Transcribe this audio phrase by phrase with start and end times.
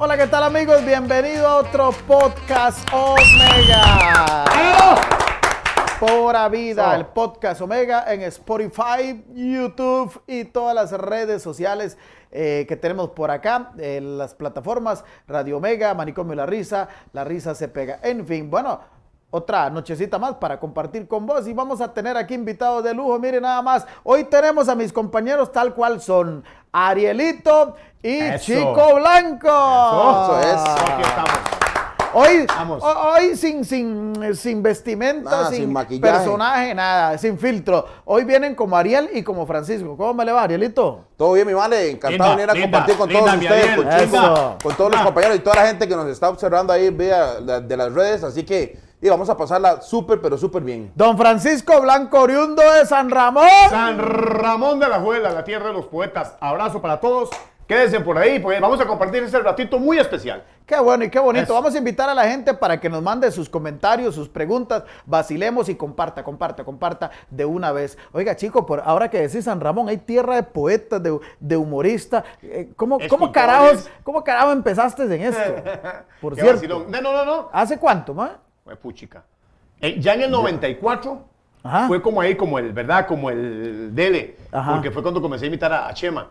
[0.00, 0.84] Hola, ¿qué tal amigos?
[0.86, 4.44] Bienvenido a otro podcast Omega.
[5.98, 11.98] Pura vida, el podcast Omega en Spotify, YouTube y todas las redes sociales
[12.30, 17.56] eh, que tenemos por acá, en las plataformas Radio Omega, Manicomio La Risa, La Risa
[17.56, 17.98] se pega.
[18.04, 18.78] En fin, bueno,
[19.30, 23.18] otra nochecita más para compartir con vos y vamos a tener aquí invitados de lujo.
[23.18, 28.44] Miren nada más, hoy tenemos a mis compañeros tal cual son Arielito y Eso.
[28.44, 29.48] Chico Blanco.
[29.48, 31.38] Eso, eso, aquí estamos.
[32.14, 32.82] Hoy, Vamos.
[32.82, 36.10] hoy sin, sin, sin vestimenta, Nada, sin, sin maquillaje.
[36.16, 37.84] personaje, nada, sin filtro.
[38.06, 39.94] Hoy vienen como Ariel y como Francisco.
[39.94, 41.04] ¿Cómo me le va, Arielito?
[41.18, 41.90] Todo bien, mi vale.
[41.90, 44.90] Encantado Linda, de venir a linda, compartir con linda, todos ustedes, con Chico, con todos
[44.92, 45.04] los Ah.
[45.04, 48.24] compañeros y toda la gente que nos está observando ahí vía de las redes.
[48.24, 50.92] Así que y vamos a pasarla súper, pero súper bien.
[50.94, 53.48] Don Francisco Blanco, oriundo de San Ramón.
[53.70, 56.34] San Ramón de la Juela, la tierra de los poetas.
[56.40, 57.30] Abrazo para todos.
[57.68, 60.42] Quédense por ahí, porque vamos a compartir este ratito muy especial.
[60.64, 61.44] Qué bueno y qué bonito.
[61.44, 61.52] Eso.
[61.54, 65.68] Vamos a invitar a la gente para que nos mande sus comentarios, sus preguntas, vacilemos
[65.68, 67.98] y comparta, comparta, comparta de una vez.
[68.12, 72.24] Oiga, chico, por ahora que decís San Ramón, hay tierra de poetas, de, de humoristas.
[72.40, 75.54] Eh, ¿Cómo, ¿Cómo carajos, cómo carajos empezaste en esto?
[76.22, 76.56] Por Qué cierto.
[76.60, 76.90] vacilón.
[76.90, 77.50] No, no, no, no.
[77.52, 78.38] ¿Hace cuánto, ma?
[78.68, 79.24] Fue puchica.
[79.80, 81.24] Eh, ya en el 94
[81.62, 81.86] Ajá.
[81.88, 83.06] fue como ahí, como el, ¿verdad?
[83.06, 84.36] Como el Dele.
[84.52, 84.72] Ajá.
[84.74, 86.28] Porque fue cuando comencé a imitar a, a Chema.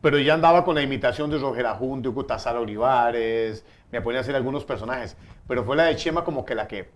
[0.00, 3.62] Pero ya andaba con la imitación de Roger Ajun, de Hugo Tazara Olivares.
[3.92, 5.18] Me ponía a hacer algunos personajes.
[5.46, 6.88] Pero fue la de Chema como que la que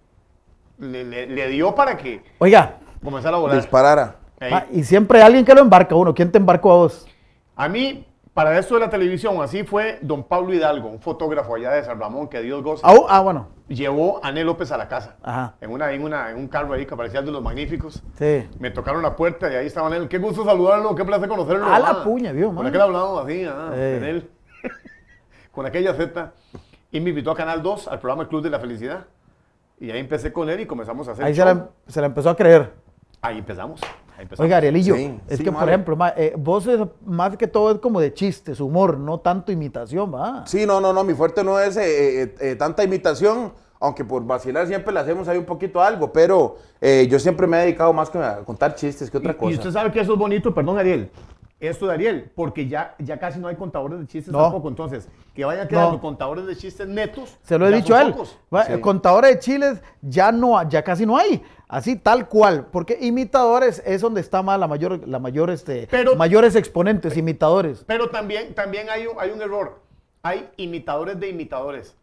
[0.78, 3.56] le, le- le dio para que Oiga, comenzara a volar.
[3.58, 4.16] Disparara.
[4.72, 6.14] Y siempre hay alguien que lo embarca uno.
[6.14, 7.06] ¿Quién te embarcó a vos?
[7.54, 11.72] A mí, para esto de la televisión, así fue don Pablo Hidalgo, un fotógrafo allá
[11.72, 12.86] de San Ramón, que Dios goza.
[12.86, 13.48] Ah, ah, bueno.
[13.68, 15.16] Llevó a Ané López a la casa.
[15.22, 15.54] Ajá.
[15.60, 18.02] En, una, en, una, en un carro ahí que parecía de los magníficos.
[18.14, 18.48] Sí.
[18.58, 20.08] Me tocaron la puerta y ahí estaba Anel.
[20.08, 21.66] Qué gusto saludarlo, qué placer conocerlo.
[21.66, 22.66] A la puña, vio, Con man.
[22.66, 23.72] aquel hablado así, ah,
[25.52, 26.32] con aquella Z.
[26.92, 29.06] Y me invitó a Canal 2, al programa Club de la Felicidad.
[29.78, 31.46] Y ahí empecé con él y comenzamos a hacer Ahí se show.
[31.54, 32.72] la, se la empezó a creer.
[33.22, 33.80] Ahí empezamos.
[34.20, 34.44] Empezamos.
[34.44, 37.70] Oiga, Arielillo, Sí, es sí, que, por ejemplo, ma, eh, vos es más que todo
[37.72, 40.46] es como de chistes, humor, no tanto imitación, va.
[40.46, 41.04] Sí, no, no, no.
[41.04, 43.52] Mi fuerte no es eh, eh, eh, tanta imitación.
[43.82, 46.12] Aunque por vacilar siempre le hacemos ahí un poquito algo.
[46.12, 49.36] Pero eh, yo siempre me he dedicado más que a contar chistes que otra Y-
[49.36, 49.50] cosa.
[49.52, 51.10] Y usted sabe que eso es bonito, perdón, Ariel.
[51.58, 54.38] Esto de Ariel, porque ya, ya casi no hay contadores de chistes No.
[54.42, 54.68] tampoco.
[54.68, 56.00] Entonces, que vayan quedando No.
[56.00, 57.38] contadores de chistes netos.
[57.42, 58.12] Se lo he dicho a él.
[58.12, 58.36] pocos.
[58.54, 58.78] Va, Sí.
[58.80, 61.42] Contadores de chiles ya no, ya casi no hay.
[61.70, 62.66] Así tal cual.
[62.72, 67.84] Porque imitadores es donde está más la mayor, la mayor, este, Pero- mayores exponentes, imitadores.
[67.86, 69.78] Pero también, también hay, un, hay un error.
[70.22, 71.94] Hay imitadores de imitadores.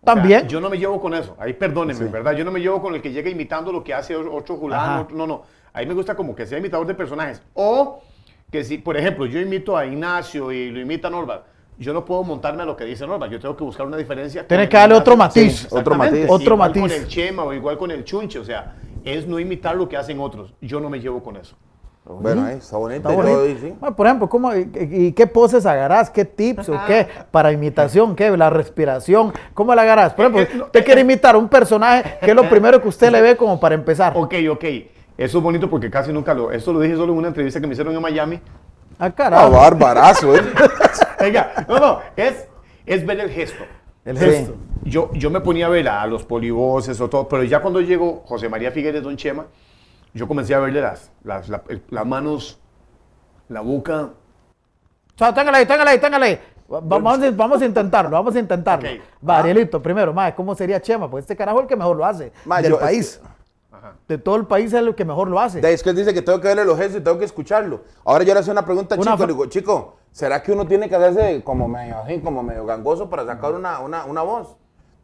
[0.00, 0.48] O sea, También.
[0.48, 1.36] yo no me llevo con eso.
[1.38, 2.32] Ahí perdónenme, ¿verdad?
[2.32, 5.02] Yo no me llevo con el que llega imitando lo que hace otro fulano.
[5.02, 5.42] otro- no, no.
[5.74, 7.42] A mí me gusta como que sea imitador de personajes.
[7.52, 8.00] O
[8.50, 11.42] que si, por ejemplo, yo imito a Ignacio y lo imita Norma,
[11.78, 13.26] yo no puedo montarme a lo que dice Norma.
[13.26, 14.46] Yo tengo que buscar una diferencia.
[14.48, 15.58] Tiene con que darle otro matiz.
[15.60, 16.26] Sí, otro matiz.
[16.30, 16.82] Otro igual matiz.
[16.82, 18.38] con el Chema o igual con el Chunche.
[18.38, 18.74] O sea,
[19.06, 20.52] es no imitar lo que hacen otros.
[20.60, 21.56] Yo no me llevo con eso.
[22.04, 23.08] Bueno, ahí está bonito.
[23.08, 23.60] Está bonito.
[23.60, 23.74] sí.
[23.80, 26.10] Ma, por ejemplo, ¿cómo, y, y qué poses agarrás?
[26.10, 27.06] ¿Qué tips o qué?
[27.30, 28.36] Para imitación, ¿qué?
[28.36, 29.32] La respiración.
[29.54, 30.12] ¿Cómo la agarrás?
[30.14, 31.04] Por ejemplo, Eh, eh, usted eh, quiere eh.
[31.04, 34.12] imitar a un personaje, ¿qué es lo primero que usted le ve como para empezar?
[34.16, 34.64] Ok, ok.
[35.18, 36.52] Eso es bonito porque casi nunca lo...
[36.52, 38.40] Esto lo dije solo en una entrevista que me hicieron en Miami.
[38.98, 39.50] Ah, Ah, carajo.
[39.50, 40.40] barbarazo, ¿eh?
[41.20, 42.46] Venga, no, no, es,
[42.86, 43.64] es ver el gesto.
[44.04, 44.50] El Sí.
[44.86, 48.22] Yo, yo me ponía a ver a, los polivoces o todo, pero ya cuando llegó
[48.26, 49.46] José María Figueres, Don Chema,
[50.14, 52.60] yo comencé a verle las, las, la- el- las manos,
[53.48, 54.10] la boca.
[55.14, 56.40] O sea, téngale ahí, téngale ahí, téngale ahí.
[56.72, 58.88] Va- Vamos, a- vamos a intentarlo, vamos a intentarlo.
[58.88, 58.96] Ok.
[59.28, 61.10] Va, Arielito, primero, ma, ¿cómo sería Chema?
[61.10, 62.32] Pues este carajo es el que mejor lo hace.
[62.44, 63.20] Ma, del yo- es país.
[64.08, 65.60] De todo el país es el que mejor lo hace.
[65.60, 67.82] De- Es que él dice que tengo que verle los gestos y tengo que escucharlo.
[68.04, 69.26] Ahora yo le hacía una pregunta a Una Chico.
[69.26, 73.08] Le digo, Chico, ¿será que uno tiene que hacerse como medio así, como medio gangoso
[73.08, 74.56] para sacar una, una, una voz?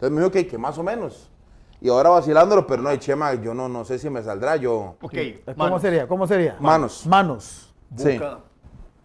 [0.03, 1.31] Entonces me dijo que, que más o menos.
[1.81, 4.57] Y ahora vacilándolo, pero no, Chema, yo no, no sé si me saldrá.
[4.57, 4.97] Yo.
[5.01, 5.15] Ok,
[5.45, 6.09] ¿Cómo manos, sería?
[6.09, 6.57] ¿Cómo sería?
[6.59, 7.07] Manos.
[7.07, 7.73] Manos.
[7.97, 8.15] Sí.
[8.19, 8.41] boca,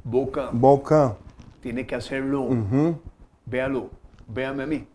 [0.03, 1.16] boca, Boca.
[1.62, 2.48] tiene que hacerlo.
[3.45, 3.92] Véalo,
[4.27, 4.88] véame a mí.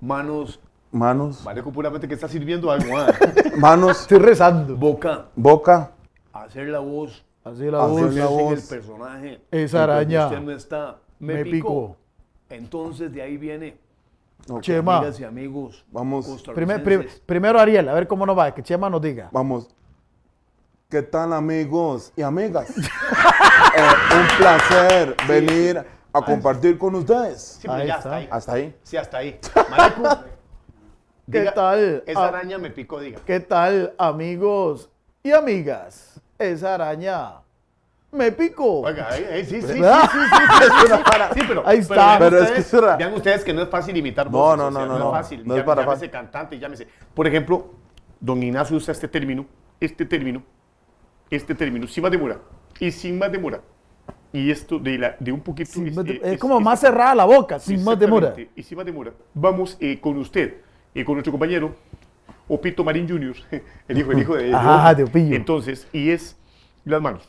[0.00, 0.60] Manos,
[0.90, 1.44] Manos.
[1.44, 2.96] vale puramente que está sirviendo algo.
[2.96, 3.08] ah.
[3.58, 4.00] Manos.
[4.00, 4.76] Estoy rezando.
[4.76, 5.92] Boca, Boca.
[6.32, 7.22] hacer la voz.
[7.44, 8.00] Así la voz.
[8.00, 8.52] es la voz.
[8.54, 9.42] el personaje.
[9.50, 10.96] Esa araña Usted no está.
[11.18, 11.96] Me, me picó.
[12.48, 13.87] Entonces de ahí viene.
[14.60, 14.98] Chema.
[14.98, 15.84] Amigas y amigos.
[15.90, 16.42] Vamos.
[16.54, 19.28] Primer- prim- primero Ariel, a ver cómo nos va, que Chema nos diga.
[19.32, 19.68] Vamos.
[20.88, 22.72] ¿Qué tal amigos y amigas?
[23.76, 23.82] Eh,
[24.20, 27.40] un placer venir a compartir con ustedes.
[27.60, 28.08] Sí, pero Ahí ya está.
[28.08, 28.28] hasta ahí.
[28.30, 28.76] Hasta ahí.
[28.82, 29.40] Sí, hasta ahí.
[29.70, 30.02] Marico,
[31.30, 32.02] ¿Qué diga, tal?
[32.06, 33.20] Esa araña me picó, diga.
[33.26, 34.90] ¿Qué tal, amigos
[35.22, 36.20] y amigas?
[36.38, 37.42] Esa araña
[38.12, 38.80] me pico.
[38.80, 39.80] Oiga, ahí- sí, sí, sí, sí,
[41.34, 41.94] sí, pero, Ahí está.
[41.94, 44.80] vean Pero es ustedes, vean ustedes que no es fácil imitar No, no, o sea,
[44.80, 45.10] no, no, es no.
[45.10, 45.42] fácil.
[45.46, 46.10] No es para llámese fácil.
[46.10, 46.88] cantante, llámese.
[47.14, 47.74] Por ejemplo,
[48.20, 49.46] don Ignacio usa este término,
[49.80, 50.42] este término,
[51.30, 52.38] este término, sin más demora,
[52.80, 53.60] y sin más demora.
[54.32, 55.70] Y esto de, la, de un poquito...
[55.70, 57.98] Sin es- más de- eh, es es- como es- más cerrada la boca, sin más
[57.98, 58.34] demora.
[58.56, 59.12] Y sin más demora.
[59.34, 60.54] Vamos eh, con usted,
[60.94, 61.74] y con nuestro compañero,
[62.46, 63.36] Opito Marín Jr.,
[63.88, 64.44] el hijo, el hijo de...
[64.44, 65.34] de Ajá, de Opillo.
[65.36, 66.36] Entonces, y es
[66.84, 67.28] las manos,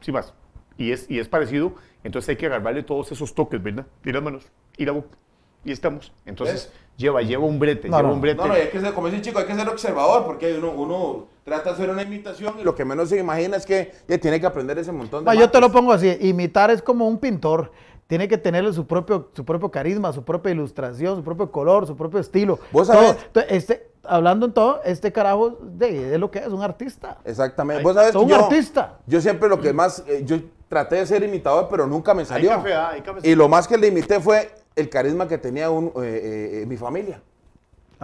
[0.00, 0.34] sin más.
[0.76, 1.74] Y es, y es parecido,
[2.04, 3.86] entonces hay que agarrarle todos esos toques, ¿verdad?
[4.02, 4.44] De las manos
[4.76, 5.16] y la boca.
[5.62, 6.10] Y estamos.
[6.24, 8.14] Entonces, lleva, lleva un brete, No, lleva no.
[8.14, 8.38] un brete.
[8.38, 10.54] No, no, y hay que ser, como dice el chico, hay que ser observador, porque
[10.54, 13.92] uno, uno trata de hacer una imitación y lo que menos se imagina es que
[14.08, 16.80] ya tiene que aprender ese montón de Ma, yo te lo pongo así, imitar es
[16.80, 17.72] como un pintor.
[18.10, 21.96] Tiene que tenerle su propio, su propio carisma, su propia ilustración, su propio color, su
[21.96, 22.58] propio estilo.
[22.72, 23.14] Vos Todo.
[23.14, 27.18] sabés- este, hablando en todo, este carajo de, de lo que es, un artista.
[27.24, 27.84] Exactamente.
[27.84, 28.98] Vos que un yo, artista.
[29.06, 32.50] yo siempre lo que más, eh, yo traté de ser imitador, pero nunca me salió.
[32.50, 33.20] café, ah, hay café.
[33.22, 36.76] y lo más que le imité fue el carisma que tenía un, eh, eh, mi
[36.76, 37.22] familia.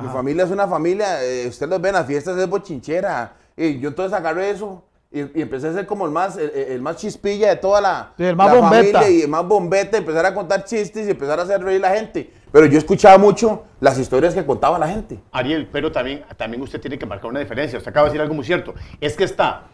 [0.01, 3.35] Mi familia es una familia, eh, ustedes los ven, las fiestas es bochinchera.
[3.57, 6.83] Y yo entonces agarré eso y, y empecé a ser como el más, el, el
[6.83, 8.99] más chispilla de toda la, Sí, el más la bombeta.
[9.01, 11.91] familia y el más bombeta, empezar a contar chistes y empezar a hacer reír a
[11.91, 12.33] la gente.
[12.53, 15.19] Pero yo escuchaba mucho las historias que contaba la gente.
[15.33, 17.79] Ariel, pero también, también usted tiene que marcar una diferencia.
[17.79, 18.75] Usted acaba de decir algo muy cierto.
[19.01, 19.65] Es que está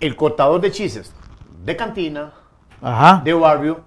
[0.00, 1.12] el cortador de chistes
[1.64, 2.32] de cantina,
[2.80, 3.22] Ajá.
[3.24, 3.80] de barrio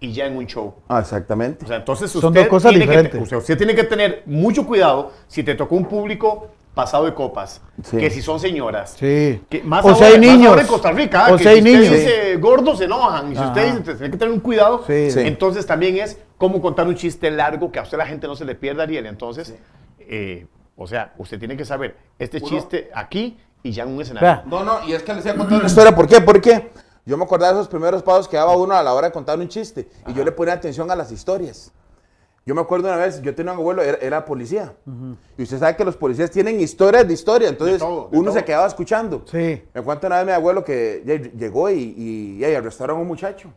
[0.00, 0.74] y ya en un show.
[0.88, 1.64] Ah, exactamente.
[1.64, 3.22] O sea, entonces usted, Son dos cosas tiene que, diferentes.
[3.22, 6.48] usted, usted tiene que tener mucho cuidado si te tocó un público
[6.78, 7.96] pasado de copas, Sí.
[7.96, 8.94] que si son señoras.
[8.96, 9.42] Sí.
[9.50, 10.48] Que más O ahora, si hay más niños.
[10.50, 11.90] ahora en Costa Rica, O que si hay usted niños.
[11.90, 13.32] dice gordo se enojan.
[13.32, 13.78] Y si usted Ajá.
[13.80, 14.84] dice, tiene que tener un cuidado.
[14.86, 15.10] Sí.
[15.10, 15.20] Sí.
[15.20, 18.44] Entonces también es cómo contar un chiste largo que a usted la gente no se
[18.44, 19.06] le pierda, Ariel.
[19.06, 19.56] Entonces,
[19.98, 20.46] eh,
[20.76, 24.42] o sea, usted tiene que saber este Uno- chiste aquí y ya en un escenario.
[24.46, 25.94] No, no, y es que les voy a contar una historia.
[25.96, 26.20] ¿Por qué?
[26.20, 26.70] Porque
[27.04, 29.36] yo me acordaba de esos primeros pasos que daba uno a la hora de contar
[29.36, 29.88] un chiste.
[30.06, 31.72] Y yo le ponía atención a las historias.
[32.48, 34.72] Yo me acuerdo una vez, yo tenía un abuelo, era, era policía.
[35.36, 37.50] Y usted sabe que los policías tienen historias de historia.
[37.50, 39.22] Entonces, De todo, de uno se quedaba escuchando.
[39.30, 39.62] Sí.
[39.74, 43.52] Me cuenta una vez mi abuelo que llegó y, y, y arrestaron a un muchacho.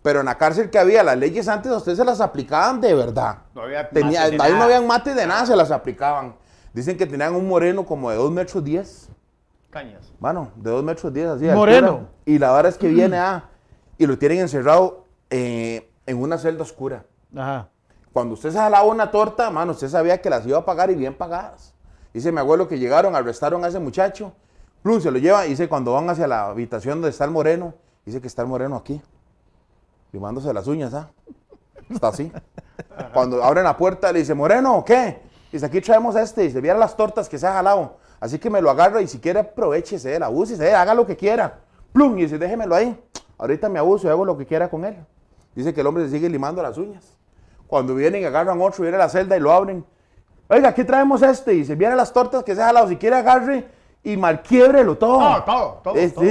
[0.00, 2.94] Pero en la cárcel que había, las leyes antes a usted se las aplicaban de
[2.94, 3.38] verdad.
[3.52, 6.36] No había Tenía, de ahí no habían mates de nada, se las aplicaban.
[6.72, 9.08] Dicen que tenían un moreno como de 2 metros 10.
[9.70, 10.12] Cañas.
[10.20, 11.46] Mano, de 2 metros 10 así.
[11.46, 11.86] de Moreno.
[11.88, 12.10] altura.
[12.26, 13.48] Y la verdad es que viene a.
[13.98, 17.06] Y lo tienen encerrado eh, en una celda oscura.
[17.36, 17.68] Ajá.
[18.12, 20.94] Cuando usted se jalaba una torta, mano, usted sabía que las iba a pagar y
[20.94, 21.74] bien pagadas.
[22.12, 24.32] Dice mi abuelo que llegaron, arrestaron a ese muchacho.
[24.82, 25.42] Plum, se lo lleva.
[25.42, 27.74] Dice cuando van hacia la habitación donde está el moreno,
[28.04, 29.00] dice que está el moreno aquí.
[30.12, 31.10] Limándose las uñas, ¿ah?
[31.88, 32.32] Está así.
[33.12, 35.20] Cuando abren la puerta, le dice, Moreno, ¿qué?
[35.52, 36.42] Dice, aquí traemos este.
[36.42, 37.98] Dice, viera las tortas que se ha jalado.
[38.20, 41.60] Así que me lo agarra y si quiere aprovechese la abúsese, haga lo que quiera.
[41.92, 43.00] Plum, y dice, déjemelo ahí.
[43.38, 44.96] Ahorita me abuso y hago lo que quiera con él.
[45.54, 47.16] Dice que el hombre se sigue limando las uñas.
[47.70, 49.84] Cuando vienen y agarran otro, viene a la celda y lo abren.
[50.48, 51.54] Oiga, aquí traemos este.
[51.54, 52.88] Y se vienen las tortas que se ha jalado.
[52.88, 53.64] Si quiere, agarre
[54.02, 55.18] y malquiébrelo todo.
[55.20, 56.24] Todo, todo, todo, Es- todo.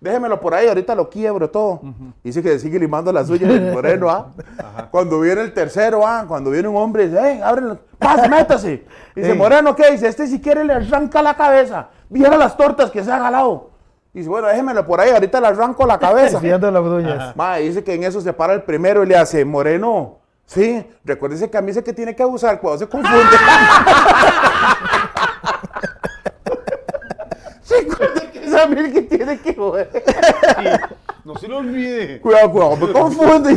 [0.00, 1.80] déjemelo por ahí, ahorita lo quiebro todo.
[2.24, 4.32] Dice que sigue limando las uñas el moreno, ¿ah?
[4.90, 6.24] Cuando viene el tercero, ¿ah?
[6.26, 7.78] Cuando viene un hombre, dice, ¡eh, ábrelo!
[7.98, 8.84] ¡Pase, métase!
[9.14, 9.34] Dice.
[9.34, 9.92] Moreno, ¿qué?
[9.92, 11.88] Dice, este si quiere le arranca la cabeza.
[12.08, 13.70] Viera las tortas que se ha jalado.
[14.12, 16.38] Dice, bueno, déjemelo por ahí, ahorita le arranco la cabeza.
[16.40, 20.86] Siguiendo las dice que en eso se para el primero y le hace, Moreno, sí,
[21.04, 23.18] recuérdese que a mí sé que tiene que abusar cuando se confunde.
[27.68, 29.90] Recuerde que es a mí el que tiene que joder.
[31.24, 32.20] No se lo olvide.
[32.20, 33.56] Cuidado, cuidado, me confunde.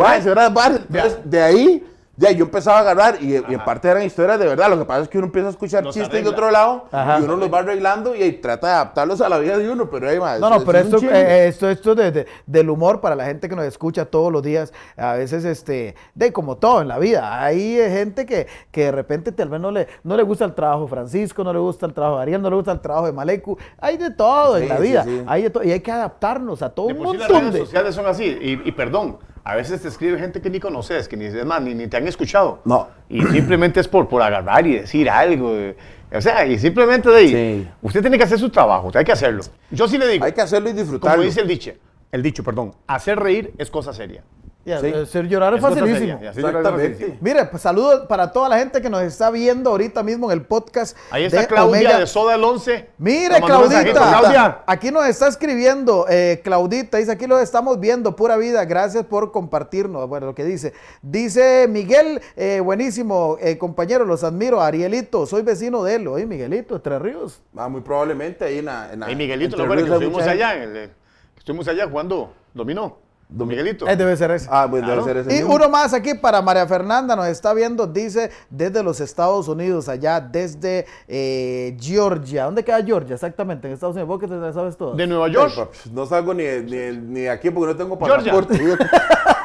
[0.00, 0.80] Va, bar.
[0.88, 1.84] Entonces, de ahí,
[2.16, 4.70] ya yo empezaba a agarrar y, y en parte eran historias de verdad.
[4.70, 7.20] Lo que pasa es que uno empieza a escuchar Los chistes de otro lado Ajá.
[7.20, 9.90] y uno los va arreglando y, trata de adaptarlos a la vida de uno.
[9.90, 13.14] Pero ahí, ma, No, no, pero esto, eh, esto, esto de, de- del humor para
[13.14, 16.88] la gente que nos escucha todos los días, a veces, este, de como todo en
[16.88, 20.22] la vida, hay eh, gente que, que de repente tal vez no le, no le
[20.22, 22.72] gusta el trabajo de Francisco, no le gusta el trabajo de Ariel, no le gusta
[22.72, 25.22] el trabajo de Malecu, hay de todo en Sí, la sí, vida, sí.
[25.26, 27.52] hay de todo, y hay que adaptarnos a todo De un sí las montón redes
[27.52, 27.60] de...
[27.60, 28.24] sociales son así.
[28.24, 31.62] Y, y perdón, a veces te escribe gente que ni conoces, que ni, es más,
[31.62, 32.62] ni, ni te han escuchado.
[32.64, 32.88] No.
[33.08, 35.54] Y simplemente es por, por agarrar y decir algo.
[35.54, 35.76] eh.
[36.12, 37.28] O sea, y simplemente de ahí.
[37.62, 37.68] Sí.
[37.80, 39.44] Usted tiene que hacer su trabajo, hay que hacerlo.
[39.70, 41.14] Yo sí le digo, Hay que hacerlo y disfrutarlo.
[41.18, 41.70] como dice el dicho,
[42.10, 44.24] el dicho, perdón, hacer reír es cosa seria.
[44.66, 44.92] Y Sí.
[44.92, 46.18] hacer llorar es facilísimo.
[46.18, 47.18] seria, y Exactamente.
[47.20, 50.44] Mire, pues saludos para toda la gente que nos está viendo ahorita mismo en el
[50.44, 50.96] podcast.
[51.12, 51.98] Ahí está de Claudia Omega.
[52.00, 52.90] de Soda el 11.
[52.98, 53.40] Mire.
[53.40, 53.84] Claudita.
[53.92, 54.64] Claudia.
[54.66, 56.98] Aquí nos está escribiendo eh, Claudita.
[56.98, 58.64] Dice, aquí lo estamos viendo, pura vida.
[58.64, 60.08] Gracias por compartirnos.
[60.08, 60.72] Bueno, lo que dice.
[61.00, 64.60] Dice Miguel, eh, buenísimo, eh, compañero, los admiro.
[64.60, 66.08] Arielito, soy vecino de él.
[66.08, 67.40] Oye, Miguelito, Tres Ríos.
[67.56, 68.92] Ah, muy probablemente ahí en la.
[68.92, 69.66] En la Ahí Miguelito, ¿no?
[69.68, 70.54] Bueno, que estuvimos allá.
[70.60, 70.90] en el-
[71.38, 73.05] estuvimos allá jugando dominó.
[73.28, 73.88] Don Miguelito.
[73.88, 74.46] Eh, debe ser ese.
[74.50, 75.04] Ah, pues Claro.
[75.04, 75.36] debe ser ese.
[75.36, 75.56] Y mismo.
[75.56, 80.20] uno más aquí para María Fernanda, nos está viendo, dice, desde los Estados Unidos, allá
[80.20, 82.44] desde eh, Georgia.
[82.44, 83.66] ¿Dónde queda Georgia exactamente?
[83.66, 84.08] En Estados Unidos.
[84.08, 84.94] ¿Vos que te sabes todo?
[84.94, 85.52] De Nueva York.
[85.56, 88.32] papi, No salgo ni, ni, ni aquí porque no tengo Georgia.
[88.32, 88.56] pasaporte.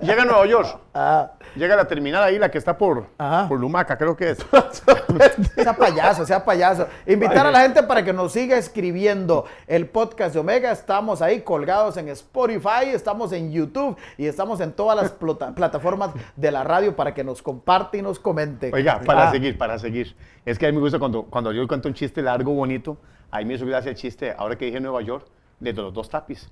[0.00, 0.78] Llega a Nueva York.
[0.96, 3.48] Ah, Llega a la terminal ahí, la que está por, Ajá.
[3.48, 4.38] por Lumaca, creo que es.
[5.56, 6.86] sea payaso, sea payaso.
[7.04, 10.70] Invitar a la gente para que nos siga escribiendo el podcast de Omega.
[10.70, 16.10] Estamos ahí colgados en Spotify, estamos en YouTube y estamos en todas las plata- plataformas
[16.36, 18.70] de la radio para que nos comparte y nos comente.
[18.72, 20.14] Oiga, para Ah, seguir, para seguir.
[20.44, 22.96] Es que a mí me gusta cuando, cuando yo cuento un chiste largo, bonito.
[23.32, 25.26] A mí me hizo gracia el chiste, ahora que dije Nueva York,
[25.58, 26.48] de los dos tapis.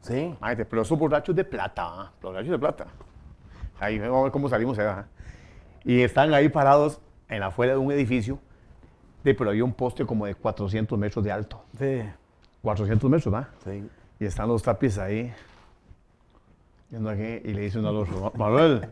[0.00, 0.34] Sí.
[0.56, 2.12] De- pero esos borrachos de plata, ¿ah?
[2.22, 2.86] borrachos de plata.
[3.80, 4.98] Ahí vamos a ver cómo salimos allá.
[5.00, 5.06] ¿ah?
[5.84, 8.38] Y están ahí parados en afuera de un edificio,
[9.24, 11.62] de, pero había un poste como de 400 metros de alto.
[11.78, 12.02] Sí.
[12.62, 13.48] 400 metros, ¿verdad?
[13.64, 13.88] Sí.
[14.20, 15.32] Y están los tapis ahí,
[16.92, 18.88] aquí, y le dice uno al otro, "Ma- Manuel,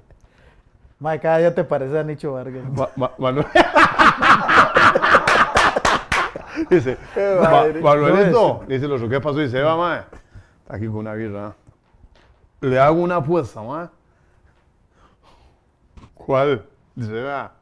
[0.98, 2.64] Mae, cada día te parece a Nicho Vargas.
[2.72, 3.46] Ma- Ma- Manuel.
[6.70, 6.96] dice,
[7.40, 7.80] "Ma- madre.
[7.80, 9.38] Manuelito, dice el otro, ¿qué pasó?
[9.38, 10.16] Dice, va, ma, está
[10.68, 11.54] aquí con una birra.
[12.61, 13.90] Le hago una apuesta, ma.
[16.14, 16.64] ¿Cuál?
[16.94, 17.52] Vea.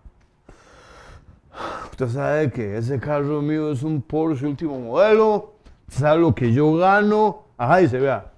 [1.91, 5.53] Usted sabe que ese carro mío es un Porsche último modelo.
[5.89, 7.45] ¿Sabe lo que yo gano?
[7.57, 8.33] Ajá, dice, vea.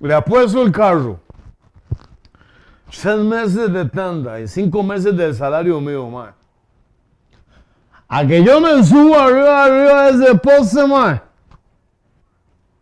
[0.00, 1.20] Le apuesto el carro.
[2.90, 6.34] Seis meses de tanda y cinco meses del salario mío, man.
[8.08, 11.20] A que yo me subo arriba, arriba de ese poste, man.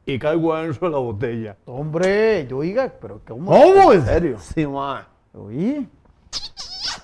[0.06, 1.56] Y caigo adentro de la botella.
[1.66, 3.50] Hombre, yo oiga, pero ¿cómo?
[3.50, 3.92] ¿Cómo?
[3.92, 4.38] ¿En serio?
[4.38, 5.04] Sí, man.
[5.34, 5.88] Oí.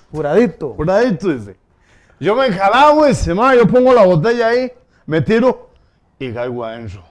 [0.09, 0.75] Juradito.
[1.19, 1.57] Tú dices.
[2.19, 3.57] Yo me enjalabo ese, man.
[3.57, 4.71] Yo pongo la botella ahí,
[5.05, 5.69] me tiro
[6.17, 7.03] y caigo adentro.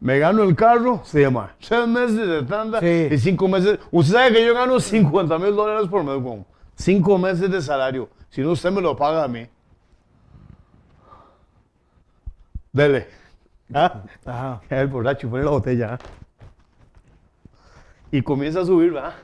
[0.00, 3.08] Me gano el carro, se llama seis meses de tanda Sí.
[3.10, 3.78] y cinco meses.
[3.90, 8.08] Usted sabe que yo gano 50 mil dólares por mes con cinco meses de salario.
[8.30, 9.46] Si no, usted me lo paga a mí.
[12.72, 13.08] Dele.
[13.74, 14.02] ¿Ah?
[14.24, 14.60] Ajá.
[14.70, 15.94] El borracho pone la botella.
[15.94, 15.98] ¿ah?
[18.10, 19.14] Y comienza a subir, ¿verdad?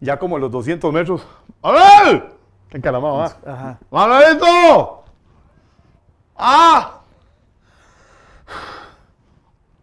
[0.00, 1.26] Ya como a los 200 metros.
[1.62, 2.32] ¡A ver!
[2.70, 3.36] ¡Qué encaramado, ¿ah?
[3.46, 3.78] Ajá.
[3.90, 5.04] ¡Manuelito!
[6.36, 7.00] ¡Ah!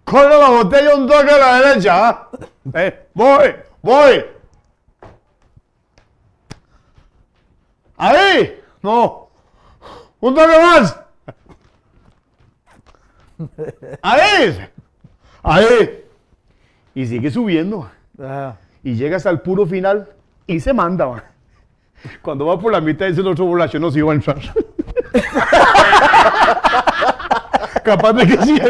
[0.03, 2.29] Corre la botella un toque a la derecha, ¿ah?
[2.73, 4.25] Eh, voy, voy.
[7.97, 8.61] Ahí.
[8.81, 9.29] No.
[10.19, 10.99] Un toque más.
[14.01, 14.69] Ahí.
[15.43, 16.03] Ahí.
[16.93, 17.89] Y sigue subiendo.
[18.19, 18.57] Ajá.
[18.83, 20.07] Y llega hasta el puro final
[20.47, 21.07] y se manda.
[21.07, 21.23] man.
[22.21, 24.37] Cuando va por la mitad dice el otro borracho, no se iba a entrar.
[27.83, 28.59] Capaz de que sí.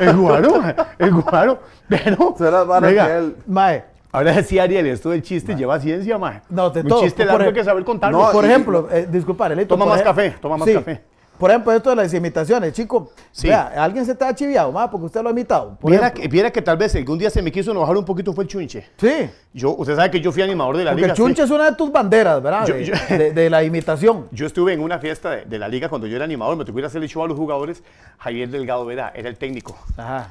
[0.00, 0.62] Es guaro,
[0.98, 1.60] es guaro.
[1.88, 3.84] Pero, las él- Mae,
[4.18, 6.42] ahora decía Ariel, esto del chiste lleva ciencia, man.
[6.50, 7.02] No, de Un todo.
[7.02, 8.18] chiste largo hay que saber contarlo.
[8.26, 10.74] No, por y- ejemplo, eh, disculpa, Arelito, Toma más café, toma más Sí.
[10.74, 11.00] café.
[11.38, 13.12] Por ejemplo, esto de las imitaciones, chico.
[13.30, 13.46] Sí.
[13.46, 15.78] Vea, alguien se te ha chiviado, más porque usted lo ha imitado.
[15.84, 18.42] Viera que, viera que tal vez algún día se me quiso enojar un poquito fue
[18.42, 18.88] el chunche.
[18.96, 19.30] Sí.
[19.54, 21.12] Yo, usted sabe que yo fui animador de la Porque liga.
[21.12, 22.66] el chunche es una de tus banderas, ¿verdad?
[22.66, 24.26] Yo- de, yo- de- de la imitación.
[24.32, 26.80] Yo estuve en una fiesta de, de la liga cuando yo era animador, me tocó
[26.80, 27.84] ir a hacer el show a los jugadores.
[28.18, 29.78] Javier Delgado era, era el técnico.
[29.96, 30.30] Ajá.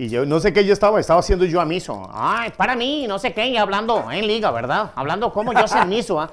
[0.00, 2.08] Y yo no sé qué yo estaba, estaba haciendo yo a miso.
[2.12, 4.92] Ay, para mí, no sé qué, y hablando en liga, ¿verdad?
[4.94, 6.30] Hablando como yo soy miso, ¿ah?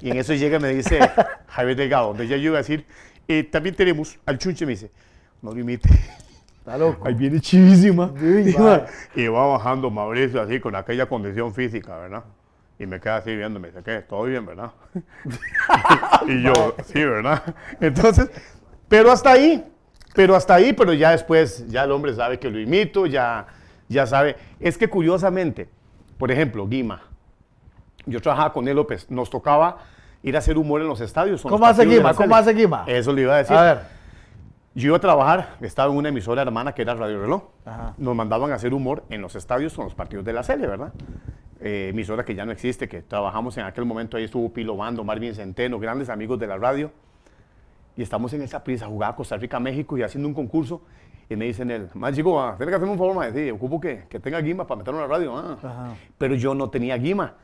[0.00, 0.98] Y en eso llega y me dice
[1.46, 2.84] Javier Delgado, donde ya yo iba a decir,
[3.28, 4.90] eh, también tenemos al chunche, me dice,
[5.42, 5.88] no lo imite.
[6.58, 7.06] Está loco.
[7.06, 8.10] Ahí viene chivísima.
[8.20, 8.52] Uy,
[9.14, 9.46] y, va.
[9.46, 12.24] bajando Mauricio así con aquella condición física, ¿verdad?
[12.80, 14.00] Y me queda así viendo, me dice, ¿qué?
[14.00, 14.72] ¿Todo bien, verdad?
[16.26, 17.44] y yo, sí, ¿verdad?
[17.80, 18.28] Entonces,
[18.88, 19.64] pero hasta ahí,
[20.14, 23.46] pero hasta ahí, pero ya después, ya el hombre sabe que lo imito, ya,
[23.88, 24.36] ya sabe.
[24.60, 25.68] Es que curiosamente,
[26.16, 27.02] por ejemplo, Guima,
[28.06, 29.78] yo trabajaba con él López, nos tocaba
[30.22, 31.42] ir a hacer humor en los estadios.
[31.42, 32.14] ¿Cómo hace Guima?
[32.14, 32.84] ¿Cómo hace Guima?
[32.86, 33.56] Eso le iba a decir.
[33.56, 33.80] A ver.
[34.76, 37.42] Yo iba a trabajar, estaba en una emisora hermana que era Radio Reloj.
[37.64, 37.94] Ajá.
[37.96, 40.92] Nos mandaban a hacer humor en los estadios con los partidos de la Sele, ¿verdad?
[41.60, 45.02] Eh, emisora que ya no existe, que trabajamos en aquel momento, ahí estuvo Pilo Bando,
[45.04, 46.90] Marvin Centeno, grandes amigos de la radio.
[47.96, 50.82] Y estamos en esa prisa, jugaba Costa Rica, México y haciendo un concurso.
[51.28, 53.80] Y me dicen él, más chico, ah, tiene que hacerme un favor, más sí, ocupo
[53.80, 55.36] que, que tenga guima para meterlo en la radio.
[55.36, 55.94] ah".
[56.18, 57.34] Pero yo no tenía guima.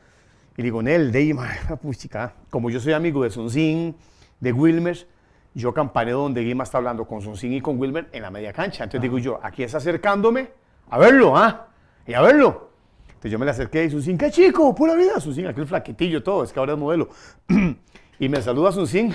[0.57, 1.49] Y digo, Nel, de Guima,
[1.81, 3.95] puchica, como yo soy amigo de Sunsin,
[4.39, 5.07] de Wilmer,
[5.53, 8.83] yo campané donde Guima está hablando con Sunsin y con Wilmer en la media cancha.
[8.83, 10.49] Entonces digo yo, aquí es acercándome
[10.89, 11.67] a verlo, ¿ah?
[12.05, 12.71] Y a verlo.
[13.07, 15.19] Entonces yo me le acerqué y Sunsin, qué chico, pura vida.
[15.19, 17.09] Sunsin, aquel flaquitillo todo, es que ahora es modelo.
[18.19, 19.13] y me saluda Sunsin,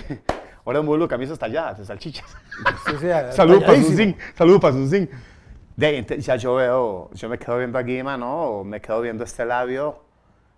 [0.67, 2.27] ahora modelo de camisas talladas, de salchichas.
[2.87, 3.83] Sí, sí, Saludos para.
[3.83, 5.09] Sunsin, saludos para Sunsin.
[5.77, 8.65] De ya yo veo, yo me quedo viendo a Guima, ¿no?
[8.65, 10.01] Me quedo viendo este labio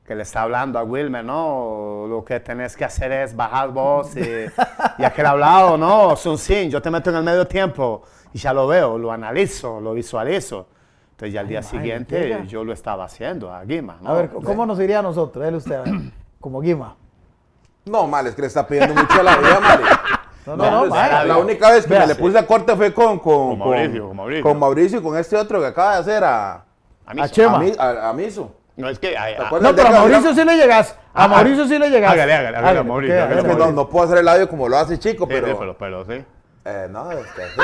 [0.07, 2.07] que le está hablando a Wilmer, ¿no?
[2.09, 4.47] Lo que tenés que hacer es bajar vos y,
[4.99, 6.17] y aquel hablado, ¿no?
[6.17, 9.93] Sunsin, yo te meto en el medio tiempo y ya lo veo, lo analizo, lo
[9.93, 10.69] visualizo.
[11.11, 14.11] Entonces ya al día siguiente yo lo estaba haciendo a Guima, ¿no?
[14.11, 15.45] A ver, ¿cómo nos iría a nosotros?
[15.45, 15.81] Él usted,
[16.41, 16.97] como Guima.
[17.88, 19.80] No, mal, es que le está pidiendo mucho a la vida, mal.
[20.47, 21.26] No, no, no, mae.
[21.26, 24.09] La única vez que Vea, me le puse a corte fue con, con, Con Mauricio,
[24.09, 24.42] con Mauricio.
[24.42, 26.64] con Mauricio y con este otro que acaba de hacer a,
[27.07, 27.35] A mí a sí.
[27.35, 27.61] Chema.
[27.78, 28.54] a, a- a Miso.
[28.76, 29.16] No, es que...
[29.16, 29.61] a- a-?
[29.61, 30.97] No, pero a Mauricio sí le llegas.
[31.12, 32.12] A Mauricio sí le llegas.
[32.12, 34.68] hágale, hágale, hágale a Mauricio, hágale Es que no, no puedo hacer el audio como
[34.68, 35.59] lo hace Chico, Sí, sí, pero...
[35.59, 36.25] pero, pero, sí.
[36.71, 37.61] Eh, no, es que sí,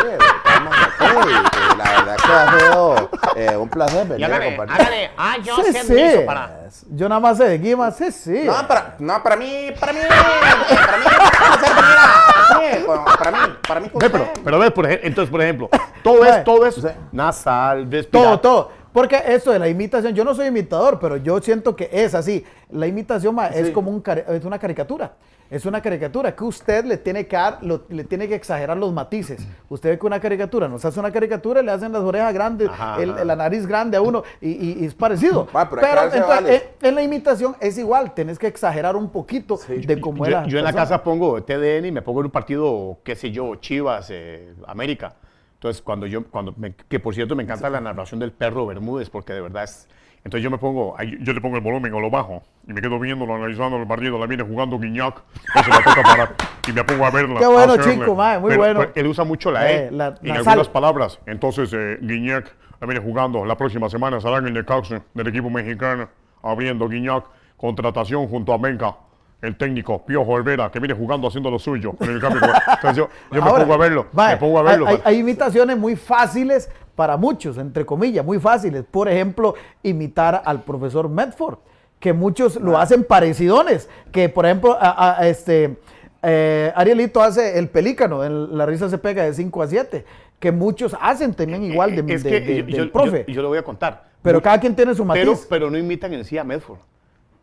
[0.47, 4.81] estamos aquí, y la verdad que ha sido eh, un placer venir a hágale, compartir.
[4.87, 5.11] hágale.
[5.19, 6.21] Ah, yo Sí, sí.
[6.25, 6.51] para.
[6.91, 8.45] Yo nada más sé de Guima, sí, sí.
[8.47, 13.91] No, para, no, para mí, para mí, para mí, para con- para mí, para mí
[13.99, 15.69] pero, pero ves, por ejemplo, entonces, por ejemplo,
[16.03, 16.77] todo es, todo es
[17.13, 18.25] nasal, respirar.
[18.25, 18.71] Todo, todo.
[18.95, 22.45] Porque esto de la imitación, yo no soy imitador, pero yo siento que es así.
[22.71, 25.15] La imitación ma, es como un es una caricatura.
[25.51, 28.93] Es una caricatura que usted le tiene que dar, lo- le tiene que exagerar los
[28.93, 29.45] matices.
[29.69, 33.03] Usted ve que una caricatura, nos hace una caricatura, le hacen las orejas grandes, Ajá,
[33.03, 33.25] el- ajá.
[33.25, 35.49] la nariz grande a uno y, y- y es parecido.
[35.53, 35.83] Ma, pero
[36.13, 40.31] entonces, en, en la imitación es igual, tenés que exagerar un poquito de cómo yo,
[40.31, 40.47] era.
[40.47, 43.57] yo en la casa pongo TDN y me pongo en un partido, qué sé yo,
[43.57, 45.15] Chivas, eh, América.
[45.65, 49.09] Entonces, cuando yo, cuando me- que por cierto me encanta la narración del perro Bermúdez,
[49.09, 49.89] porque de verdad es...
[50.23, 52.99] Entonces yo me pongo, yo le pongo el volumen o lo bajo y me quedo
[52.99, 56.35] viéndolo, analizando el partido, la viene jugando Guiñac, entonces la toca parar
[56.69, 57.41] y me pongo a verla.
[57.41, 58.81] Qué bueno, chico, mae, muy Pero- bueno.
[58.81, 61.19] pero él usa mucho la E Eh, la- en algunas palabras.
[61.25, 65.49] Entonces, eh, Guiñac la viene jugando la próxima semana, estará en el Necaxa del equipo
[65.49, 66.11] mexicano,
[66.43, 67.25] abriendo Guiñac,
[67.57, 68.97] contratación junto a Benca,
[69.45, 72.41] el técnico Piojo Herrera, que viene jugando haciendo lo suyo en el cambio.
[72.45, 74.87] Entonces yo, yo me pongo a verlo, vaya, me pongo a verlo.
[75.05, 78.85] Hay, imitaciones muy fáciles para muchos, entre comillas, muy fáciles.
[78.91, 81.59] Por ejemplo, imitar al profesor Medford,
[81.99, 82.61] que muchos Ah.
[82.63, 83.89] lo hacen parecidones.
[84.13, 85.77] Que, por ejemplo, a- a- este,
[86.23, 90.05] eh, Arielito hace el pelícano, en La risa se pega de 5 a 7,
[90.39, 93.25] que muchos hacen también igual de, es de- que de- yo, del profe.
[93.29, 94.05] yo- yo lo voy a contar.
[94.23, 95.23] pero cada quien tiene su matiz.
[95.23, 96.79] pero, pero no imitan en sí a Medford,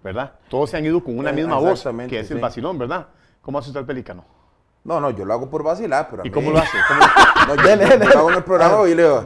[0.03, 0.31] ¿verdad?
[0.49, 2.41] Todos se han ido con una Eh, misma voz, que es el sí.
[2.41, 3.07] vacilón, ¿verdad?
[3.41, 4.23] ¿Cómo hace usted el pelícano?
[4.83, 6.77] No, no, yo lo hago por vacilar, pero a ¿Y mí- cómo lo hace?
[6.87, 6.99] ¿Cómo-
[7.47, 8.05] No, yo, Dele, yo dele.
[8.05, 9.25] lo hago en el programa y le digo,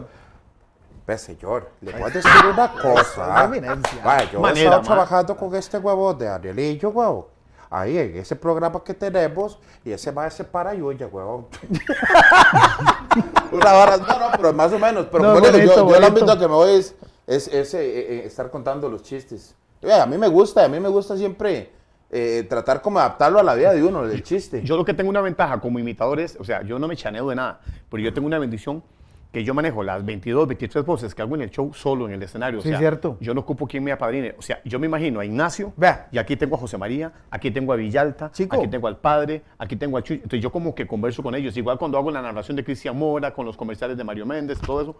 [1.08, 3.26] ve señor, le voy a decir una cosa.
[3.30, 4.02] Una eminencia.
[4.04, 4.88] Vaya, yo he Manera, estado ma.
[4.88, 7.30] trabajando con este huevo de Arielillo, huevo.
[7.70, 11.48] Ahí, en ese programa que tenemos, y ese va a ser para Yuya, huevón.
[13.52, 15.08] Una vara- no, no, pero más o menos.
[15.12, 16.08] Pero No, digo, bonito, yo, yo el bonito.
[16.08, 16.96] ámbito que me voy es,
[17.28, 19.56] es, es, eh, eh, estar contando los chistes.
[19.92, 21.70] A mí me gusta, a mí me gusta siempre
[22.12, 24.62] eh, tratar como adaptarlo a la vida de uno, del chiste.
[24.64, 27.28] Yo lo que tengo una ventaja como imitador es, o sea, yo no me chaneo
[27.30, 28.84] de nada, pero yo tengo una bendición
[29.32, 32.24] que yo manejo las 22, 23 voces que hago en el show solo en el
[32.24, 32.60] escenario.
[32.60, 33.18] O Sí, sea, cierto.
[33.20, 34.34] Yo no ocupo quien me apadrine.
[34.40, 36.08] O sea, yo me imagino a Ignacio, Vea.
[36.10, 38.56] y aquí tengo a José María, aquí tengo a Villalta, Chico.
[38.56, 40.16] aquí tengo al padre, aquí tengo a Chuy.
[40.18, 41.58] Entonces yo como que converso con ellos.
[41.58, 44.82] Igual cuando hago la narración de Cristian Mora, con los comerciales de Mario Méndez, todo
[44.82, 44.96] eso,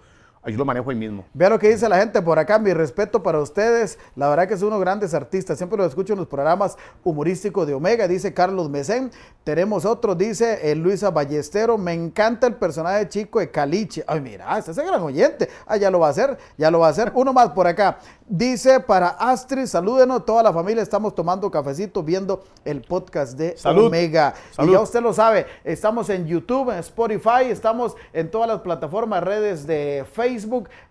[0.52, 1.26] yo lo manejo ahí mismo.
[1.34, 3.98] Vea lo que dice la gente por acá, mi respeto para ustedes.
[4.16, 5.58] La verdad que son unos grandes artistas.
[5.58, 9.12] Siempre los escucho en los programas humorísticos de Omega, dice Carlos Mesén.
[9.44, 11.78] Tenemos otro, dice eh, Luisa Ballestero.
[11.78, 14.04] Me encanta el personaje chico de Caliche.
[14.08, 15.50] Ay, mira, este es el gran oyente.
[15.66, 17.12] Ah, ya lo va a hacer, ya lo va a hacer.
[17.16, 17.98] Uno más por acá.
[18.28, 20.82] Dice para Astrid, salúdenos, toda la familia.
[20.82, 23.86] Estamos tomando cafecito viendo el podcast de Salud.
[23.86, 24.34] Omega.
[24.52, 24.74] Y Salud.
[24.74, 29.68] ya usted lo sabe, estamos en YouTube, en Spotify, estamos en todas las plataformas, redes
[29.68, 30.35] de Facebook,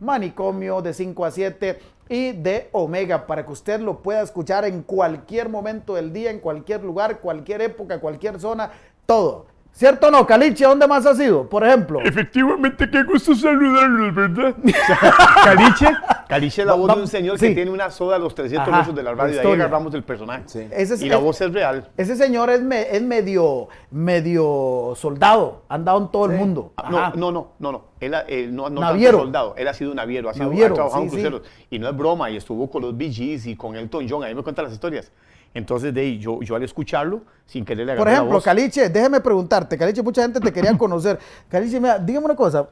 [0.01, 1.79] Manicomio de 5 a 7
[2.09, 6.41] y de Omega, para que usted lo pueda escuchar en cualquier momento del día, en
[6.41, 8.71] cualquier lugar, cualquier época, cualquier zona,
[9.07, 9.47] todo.
[9.77, 10.25] ¿Cierto o no?
[10.25, 11.49] Caliche, ¿dónde más has ido?
[11.49, 12.01] Por ejemplo.
[12.01, 14.55] Efectivamente, qué gusto saludarlos, ¿verdad?
[15.45, 15.89] Caliche,
[16.29, 17.49] Caliche es la voz va- de un señor sí.
[17.49, 19.41] que tiene una soda a los 300 Ajá, metros de la radio.
[19.41, 20.45] Ahí agarramos el personaje.
[20.47, 20.69] Sí.
[20.71, 21.89] Ese es- y la es- voz es real.
[21.97, 26.73] Ese señor es, me- es medio, medio soldado, ha andado en todo el mundo.
[26.77, 27.13] Ah, Ajá.
[27.17, 27.85] No, no, no, no, no.
[27.99, 29.13] Él, ha- él no, no Naviero.
[29.19, 31.17] tanto soldado, él ha sido naviero, ha, sido, Naviero, ha trabajado sí, en sí.
[31.17, 31.43] cruceros.
[31.71, 34.43] Y no es broma, y estuvo con los Gees y con Elton John, ahí me
[34.45, 35.11] cuentan las historias.
[35.55, 38.45] Entonces, de ahí, yo, yo al escucharlo, sin querer le Por la ejemplo, voz.
[38.45, 41.19] Caliche, déjeme preguntarte, Caliche, mucha gente te quería conocer.
[41.49, 42.69] Caliche, mira, dígame una cosa,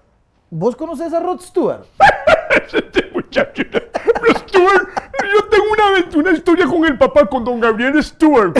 [0.50, 1.84] ¿vos conoces a Rod Stewart?
[2.72, 3.62] Este muchacho,
[4.74, 8.56] Yo tengo una, una historia con el papá, con don Gabriel Stewart.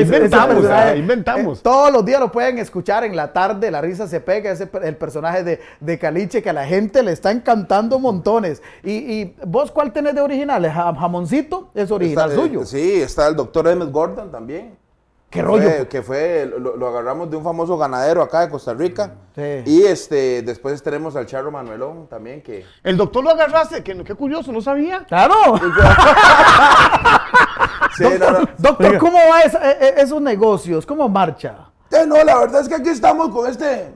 [0.00, 1.58] Inventamos, ah, inventamos.
[1.58, 4.68] eh, todos los días lo pueden escuchar en la tarde, La Risa se pega, ese,
[4.82, 8.62] el personaje de, de Caliche que a la gente le está encantando montones.
[8.84, 10.64] Y, y vos cuál tenés de original?
[10.64, 11.70] ¿El ja- jamoncito?
[11.74, 12.64] Es original eh, suyo.
[12.64, 14.76] Sí, está el doctor Emmett Gordon también.
[15.30, 15.62] ¿Qué rollo?
[15.62, 19.14] Fue- que fue, lo, lo agarramos de un famoso ganadero acá de Costa Rica.
[19.36, 19.62] Sí.
[19.64, 22.66] Y este, después tenemos al Charro Manuelón también, que...
[22.82, 25.04] El doctor lo agarraste, que, qué curioso, no sabía.
[25.06, 25.34] ¡Claro!
[27.96, 28.38] Sí, no, no.
[28.56, 30.86] Doctor, ¿cómo va esa- e- e- esos negocios?
[30.86, 31.70] ¿Cómo marcha?
[31.90, 33.92] Eh, no, la verdad es que aquí estamos con este,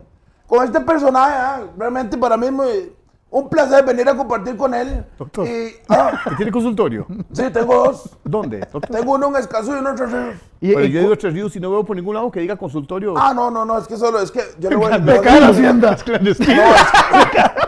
[0.47, 1.33] con este personaje.
[1.37, 1.63] ah.
[1.79, 2.93] Realmente para mí es muy-
[3.37, 5.05] un placer venir a compartir con él.
[5.19, 5.45] Doctor.
[5.49, 7.05] Y, ah, ¿Tiene consultorio?
[7.33, 8.17] sí, tengo dos.
[8.23, 8.61] ¿Dónde?
[8.61, 8.83] doctor?
[8.97, 10.35] Tengo uno en Escazú y uno en Tres Ríos.
[10.61, 12.57] Y- Pero y yo digo tres ríos y no veo por ningún lado que diga
[12.57, 13.15] consultorio.
[13.19, 14.99] Ah, no, no, no, es que solo, es que yo le voy a...
[14.99, 15.91] Me cae la hacienda.
[15.91, 15.97] No,
[16.31, 16.61] es que-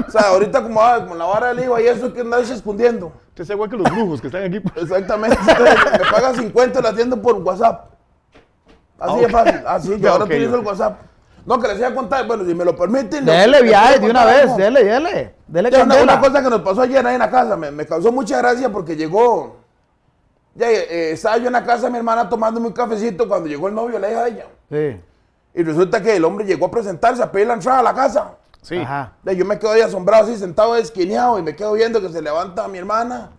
[0.07, 3.13] o sea, ahorita como, va- como la vara del IVA y eso que andáis escondiendo.
[3.31, 4.63] Usted es igual que los brujos que están aquí.
[4.77, 5.37] Exactamente.
[5.47, 7.91] Me paga 50 y la atiendo por WhatsApp.
[8.99, 9.31] Así Ah, de ok.
[9.33, 9.61] fácil.
[9.67, 10.61] Así que Ah, ahora ok, utilizo ok.
[10.61, 11.01] el WhatsApp.
[11.47, 13.25] No, que les iba a contar, bueno, si me lo permiten.
[13.25, 14.57] Dele viaje de una vez, algo.
[14.57, 15.35] dele, dele.
[15.47, 17.87] Dele Ya, una, una cosa que nos pasó ayer ahí en la casa, me, me
[17.87, 19.57] causó mucha gracia porque llegó.
[20.57, 23.69] Ya, eh, estaba yo en la casa de mi hermana tomándome un cafecito cuando llegó
[23.69, 24.47] el novio, la hija de ella.
[24.71, 25.01] Sí.
[25.55, 28.33] Y resulta que el hombre llegó a presentarse, a pedir la entrada a la casa.
[28.61, 28.79] Sí.
[28.79, 29.13] Ajá.
[29.23, 32.21] Ya, Yo me quedo ahí asombrado, así sentado esquineado y me quedo viendo que se
[32.21, 33.31] levanta mi hermana.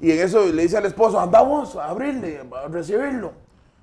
[0.00, 3.32] Y en eso le dice al esposo, andamos a abrirle, a recibirlo.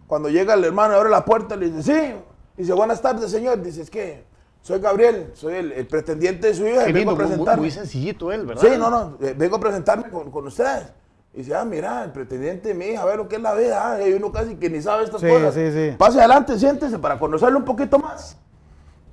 [0.07, 2.15] Cuando llega el hermano, abre la puerta, le dice, sí.
[2.57, 3.61] Dice, buenas tardes, señor.
[3.61, 4.23] Dice, es que
[4.61, 7.27] soy Gabriel, soy el, el pretendiente de su hija y vengo lindo, a muy, muy-
[7.27, 7.61] presentarme.
[7.61, 8.61] muy sencillito él, ¿verdad?
[8.63, 10.91] Sí, no, no, eh, vengo a presentarme con, con ustedes.
[11.33, 13.53] Y dice, ah, mira, el pretendiente de mi hija, a ver lo que es la
[13.53, 13.91] vida.
[13.93, 15.53] Ah, y uno casi que ni sabe estas Sí, cosas.
[15.53, 15.95] sí, sí.
[15.97, 18.37] Pase adelante, siéntese para conocerlo un poquito más.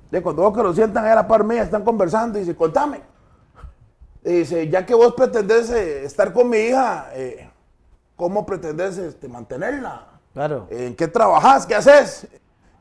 [0.09, 2.55] De cuando vos que lo sientan ahí a la par mía, están conversando y dice,
[2.55, 3.01] contame.
[4.23, 7.47] Y dice, ya que vos pretendés eh, estar con mi hija, eh,
[8.15, 10.07] ¿cómo pretendés este, mantenerla?
[10.33, 10.67] Claro.
[10.71, 11.67] ¿En qué trabajas?
[11.67, 12.27] ¿Qué haces?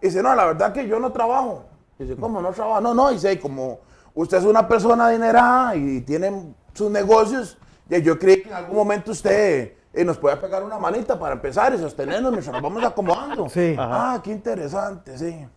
[0.04, 1.64] Y dice, no, la verdad que yo no trabajo.
[1.98, 2.78] Dice, ¿cómo no trabajo?
[2.82, 3.78] No, no, dice, como
[4.12, 7.56] usted es una persona adinerada y tiene sus negocios,
[7.88, 11.32] ya yo creí que en algún momento usted eh, nos puede pegar una manita para
[11.32, 13.48] empezar y sostenernos mientras nos vamos acomodando.
[13.48, 13.76] Sí.
[13.78, 15.48] Ah, qué interesante, sí.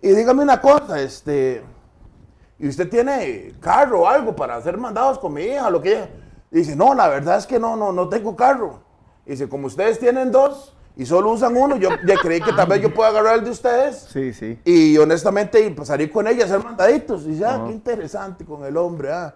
[0.00, 1.64] Y dígame una cosa, este,
[2.60, 5.68] ¿y usted tiene carro o algo para hacer mandados con mi hija?
[5.70, 6.08] Lo que ella?
[6.52, 8.78] Dice, no, la verdad es que no, no, no tengo carro.
[9.26, 12.82] Dice, como ustedes tienen dos y solo usan uno, yo ya creí que tal vez
[12.82, 14.06] yo pueda agarrar el de ustedes.
[14.12, 14.58] Sí, sí.
[14.64, 17.22] Y honestamente, y, pues, salir con ella hacer mandaditos.
[17.24, 19.10] Y dice, ah, qué interesante con el hombre.
[19.12, 19.34] Ah.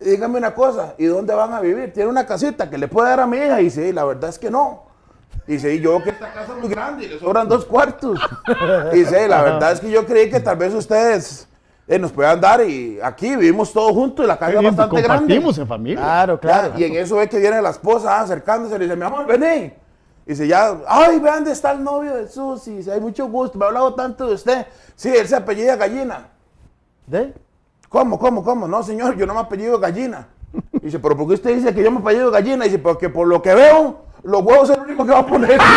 [0.00, 1.92] Y dígame una cosa, ¿y dónde van a vivir?
[1.92, 3.60] ¿Tiene una casita que le puede dar a mi hija?
[3.60, 4.84] Y dice, "Y la verdad es que no.
[5.46, 8.18] Y dice, "Y yo que esta casa es muy grande y le sobran dos cuartos.
[8.92, 11.46] Y dice, la verdad es que yo creí que tal vez ustedes
[11.88, 15.18] eh, nos puedan dar y aquí vivimos todos juntos y la casa es bastante grande.
[15.18, 15.98] Compartimos en familia.
[15.98, 16.72] Claro, claro.
[16.76, 19.72] Ya, y en eso ve que viene la esposa acercándose, le dice, mi amor, vení.
[20.26, 23.58] Y dice, ya, ay, vean dónde está el novio de Susi, dice, hay mucho gusto,
[23.58, 24.66] me ha hablado tanto de usted.
[24.94, 26.28] Sí, él se apellida Gallina.
[27.06, 27.34] ¿De?
[27.88, 28.68] ¿Cómo, cómo, cómo?
[28.68, 30.28] No, señor, yo no me apellido Gallina.
[30.80, 32.64] Dice, pero ¿por qué usted dice que yo me apellido Gallina?
[32.64, 35.60] Dice, porque por lo que veo, los huevos es lo único que va a poner.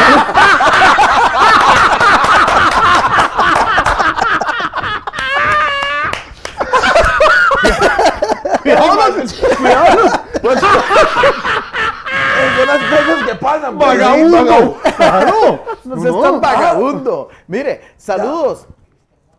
[13.05, 13.62] Son pues.
[14.00, 14.78] ¡Vagabundo!
[14.98, 15.63] ¡Claro!
[15.84, 17.30] No seas tan vagabundo.
[17.48, 18.67] Mire, saludos.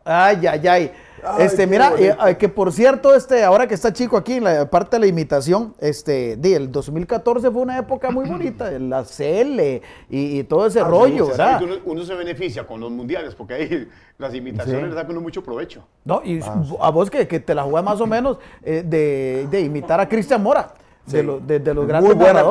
[0.05, 0.93] Ay, ay, ay.
[1.29, 4.71] Ay, Este, mira, eh, que por cierto, este, ahora que está chico aquí en la
[4.71, 9.59] parte de la imitación, este, di, el 2014 fue una época muy bonita, la CL
[10.09, 11.79] y, y todo ese rollo, Usted sabe ¿verdad?
[11.85, 14.89] uno, uno se beneficia con los mundiales porque ahí las imitaciones Sí.
[14.91, 15.85] le sacan uno mucho provecho.
[16.05, 16.39] No, y
[16.81, 20.09] a vos que, que te la jugás más o menos eh, de, de imitar a
[20.09, 20.75] Cristian Mora,
[21.07, 22.43] de, los- de- de los grandes buena.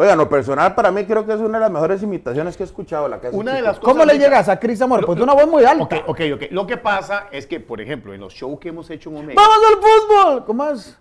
[0.00, 2.66] Oigan, lo personal para mí creo que es una de las mejores imitaciones que he
[2.66, 3.06] escuchado.
[3.06, 5.02] La que Una de las cosas ¿Cómo le llegas a Cristian Mora?
[5.02, 5.84] Lo- Pues de lo- una voz muy alta.
[5.84, 6.42] Ok, ok, ok.
[6.52, 9.34] Lo que pasa es que, por ejemplo, en los shows que hemos hecho en Omega.
[9.42, 10.44] ¡Vamos al fútbol!
[10.46, 10.98] ¿Cómo es?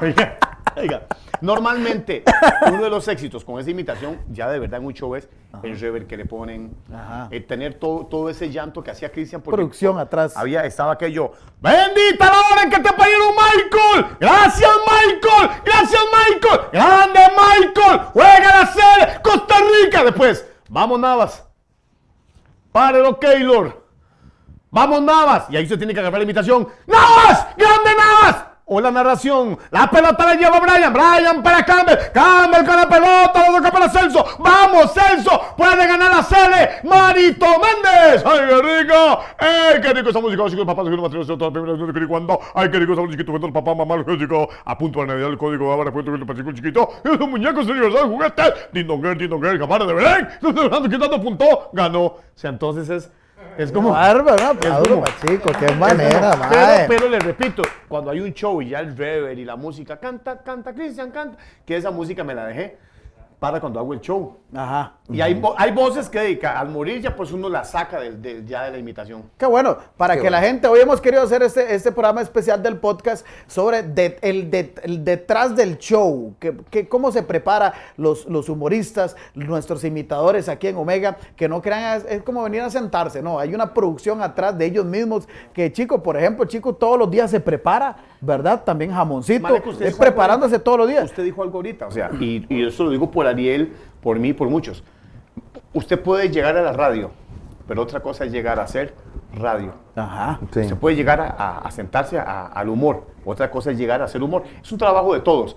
[0.80, 1.06] Oiga,
[1.40, 2.22] normalmente
[2.66, 5.28] uno de los éxitos con esa imitación, ya de verdad en un show es
[5.62, 7.28] el rever que le ponen, Ajá.
[7.30, 9.40] eh, tener todo, todo ese llanto que hacía Cristian.
[9.42, 10.36] Producción atrás.
[10.36, 16.60] Había, estaba aquello, bendita la hora en que te pidieron Michael, gracias Michael, gracias Michael,
[16.72, 20.04] grande Michael, juega la serie, Costa Rica.
[20.04, 21.44] Después, vamos Navas,
[22.72, 23.88] párelo Keylor,
[24.70, 25.46] Vamos Navas.
[25.48, 26.68] Y ahí usted tiene que agarrar la imitación.
[26.86, 27.46] ¡Navas!
[27.56, 28.47] ¡Grande Navas!
[28.70, 29.58] O la narración.
[29.70, 30.92] La pelota la lleva Brian.
[30.92, 31.96] Brian para Campbell.
[32.12, 33.50] Campbell con la pelota.
[33.50, 34.24] Lo toca para Celso.
[34.38, 35.54] ¡Vamos, Celso!
[35.56, 36.80] Puede ganar la sede.
[36.84, 38.22] Marito Méndez.
[38.26, 39.20] ¡Ay, qué rico!
[39.38, 40.44] ¡Ay, qué rico esa música!
[40.44, 42.38] Así que papá, segundo matrimonio, toda la primera vez que cuando.
[42.54, 43.24] ¡Ay, qué rico esa música!
[43.32, 44.48] El papá, mamá, el chico.
[44.64, 45.72] A punto de Navidad el código.
[45.72, 46.88] Ahora puedo que el chiquito.
[47.04, 47.92] Es un muñeco, señor.
[47.92, 48.10] ¿sabes?
[48.10, 48.42] Juguete.
[48.72, 49.58] Dindonger, Dindonger.
[49.58, 50.28] Capara de Belén.
[50.90, 51.70] Quitando punto.
[51.72, 52.04] Ganó.
[52.04, 53.10] O sea, entonces es.
[53.58, 53.90] Es como.
[53.90, 56.86] Bárbaro, un como- chico, qué manera, pero, mae.
[56.88, 60.38] pero le repito, cuando hay un show y ya el rever y la música canta,
[60.38, 62.78] canta, Cristian, canta, que esa música me la dejé
[63.38, 64.36] para cuando hago el show.
[64.54, 64.94] Ajá.
[65.10, 68.20] Y hay, vo- hay voces que dedica, al morir ya pues uno la saca del-
[68.20, 69.22] del- ya de la imitación.
[69.36, 70.52] Qué bueno, para Qué que la bueno.
[70.52, 74.74] gente, hoy hemos querido hacer este, este programa especial del podcast sobre de- el, de-
[74.82, 80.68] el detrás del show, que, que cómo se prepara los, los humoristas, nuestros imitadores aquí
[80.68, 84.22] en Omega, que no crean, es, es como venir a sentarse, no, hay una producción
[84.22, 88.62] atrás de ellos mismos, que Chico, por ejemplo, Chico todos los días se prepara, ¿verdad?
[88.64, 91.04] También jamoncito, es algo preparándose todos los días.
[91.04, 94.32] Usted dijo algo ahorita, o sea, y, y eso lo digo por Ariel, por mí,
[94.32, 94.82] por muchos.
[95.72, 97.10] Usted puede llegar a la radio,
[97.66, 98.94] pero otra cosa es llegar a hacer
[99.34, 99.74] radio.
[99.94, 100.40] Ajá.
[100.52, 100.64] Sí.
[100.64, 103.06] Se puede llegar a, a- a sentarse a- al humor.
[103.24, 104.44] Otra cosa es llegar a hacer humor.
[104.62, 105.56] Es un trabajo de todos.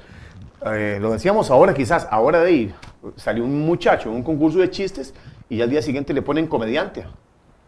[0.65, 2.74] Eh, lo decíamos ahora, quizás, ahora de ir.
[3.15, 5.13] Salió un muchacho en un concurso de chistes
[5.50, 7.04] y al día siguiente le ponen comediante.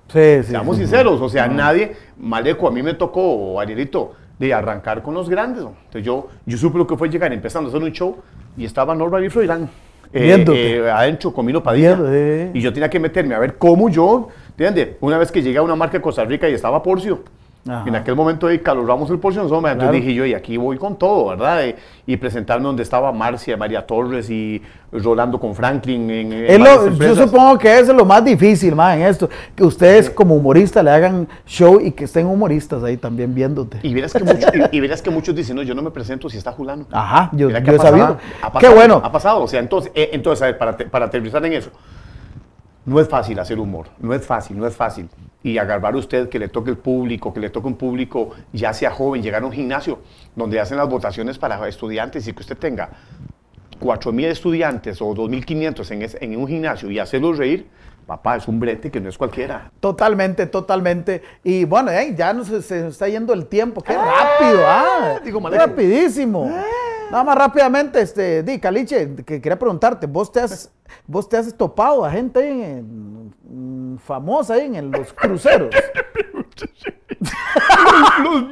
[0.10, 0.50] Sí, sí.
[0.52, 0.82] Seamos sí.
[0.84, 5.30] sinceros, o sea, nadie, Maleco, a mí me tocó, o Arielito, de arrancar con los
[5.30, 5.64] grandes.
[5.64, 5.74] ¿no?
[5.86, 8.18] Entonces yo, yo supe lo que fue llegar empezando a hacer un show
[8.58, 9.70] y estaba Norma y Froilán.
[10.12, 10.78] eh, Viéndote.
[10.78, 11.96] eh, adentro con Mino Padilla.
[11.96, 12.52] Viendo, eh.
[12.54, 14.98] Y yo tenía que meterme a ver cómo yo, ¿entiendes?
[15.02, 17.24] Una vez que llegué a una marca de Costa Rica y estaba Porcio.
[17.66, 17.88] Ajá.
[17.88, 19.92] En aquel momento ahí caloramos el Porcio, entonces Claro.
[19.94, 21.64] dije yo, y aquí voy con todo, ¿verdad?
[21.66, 26.10] Eh, y presentarme donde estaba Marcia, María Torres y Rolando con Franklin.
[26.10, 30.10] En, en lo- yo supongo que es lo más difícil, más en esto, que ustedes
[30.10, 33.80] como humoristas le hagan show y que estén humoristas ahí también viéndote.
[33.82, 36.30] Y verás, que mucho- y, y verás que muchos dicen, no, yo no me presento
[36.30, 36.86] si está Julano.
[36.92, 38.06] Ajá, yo, yo he pasado, sabido.
[38.42, 39.02] ha Qué pasado, bueno.
[39.02, 41.70] Ha pasado, o sea, entonces, eh, entonces a ver, para, te- para aterrizar en eso,
[42.86, 45.08] no es fácil hacer humor, no es fácil, no es fácil.
[45.44, 48.92] Y agarrar usted que le toque el público, que le toque un público ya sea
[48.92, 50.00] joven, llegar a un gimnasio
[50.36, 52.90] donde hacen las votaciones para estudiantes y que usted tenga
[53.82, 57.68] 4.000 estudiantes o 2.500 en, ese- en un gimnasio y hacerlos reír,
[58.08, 59.72] papá, es un brete que no es cualquiera.
[59.82, 61.22] Totalmente, totalmente.
[61.44, 63.82] Y bueno, ya nos, se nos está yendo el tiempo.
[63.82, 65.20] Qué rápido, ah.
[65.26, 65.66] digo, Qué Maleco.
[65.66, 66.50] rapidísimo.
[67.14, 70.72] Nada más rápidamente, este, di, Caliche, que quería preguntarte, ¿vos te has,
[71.06, 75.70] vos te has topado a gente ahí en- en- famosa ahí en los cruceros?
[78.24, 78.46] los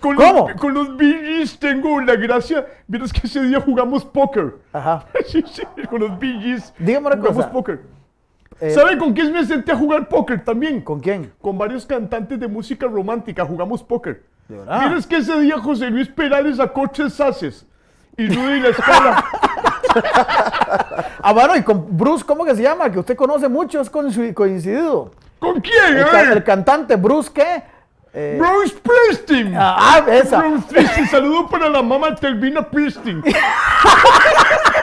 [0.00, 0.48] con ¿Cómo?
[0.48, 2.66] Los, con los Billys tengo la gracia.
[2.86, 4.54] Vieras que ese día jugamos póker.
[4.72, 5.04] Ajá.
[5.26, 6.72] Sí, sí, con los Billys.
[6.78, 7.52] Dígame una jugamos cosa.
[7.52, 7.80] póker.
[8.60, 10.80] Eh, ¿Saben con quién me senté a jugar póker también?
[10.80, 11.30] ¿Con quién?
[11.42, 14.22] Con varios cantantes de música romántica jugamos póker.
[14.48, 14.80] ¿De verdad?
[14.80, 17.66] Vieras que ese día José Luis Perales sacó tres haces.
[18.16, 19.24] Y Rudy La Escala.
[21.22, 22.90] Ah, bueno, y con Bruce, ¿cómo que se llama?
[22.90, 25.10] Que usted conoce mucho, es coinci- coincidido.
[25.38, 25.96] ¿Con quién?
[25.96, 26.32] El, eh?
[26.34, 27.62] el cantante Bruce, ¿qué?
[28.12, 29.54] Eh, Bruce Springsteen.
[29.58, 30.38] ah, esa.
[30.40, 31.08] Bruce Springsteen.
[31.08, 33.22] Saludo para la mamá Telvina Springsteen.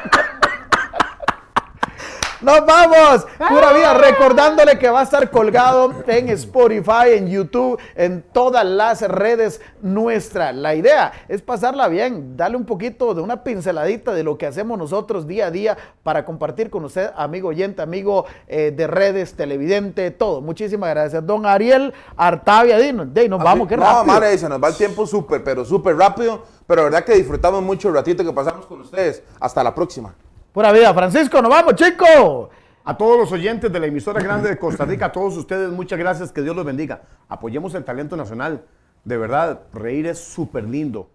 [2.43, 8.21] Nos vamos, pura vida, recordándole que va a estar colgado en Spotify, en YouTube, en
[8.33, 10.53] todas las redes nuestras.
[10.53, 14.77] La idea es pasarla bien, darle un poquito de una pinceladita de lo que hacemos
[14.77, 20.11] nosotros día a día para compartir con usted, amigo oyente, amigo eh, de redes, televidente,
[20.11, 20.41] todo.
[20.41, 21.25] Muchísimas gracias.
[21.25, 24.03] Don Ariel Artavia, dinos, de, nos vamos, qué no, rápido.
[24.03, 26.43] madre, se nos va el tiempo súper, pero súper rápido.
[26.67, 29.23] Pero la verdad que disfrutamos mucho el ratito que pasamos con ustedes.
[29.39, 30.13] Hasta la próxima.
[30.53, 32.49] Pura vida, Francisco, nos vamos, chicos.
[32.83, 35.97] A todos los oyentes de la emisora grande de Costa Rica, a todos ustedes, muchas
[35.97, 37.01] gracias, que Dios los bendiga.
[37.27, 38.63] Apoyemos el talento nacional.
[39.03, 41.09] De verdad, reír es súper lindo.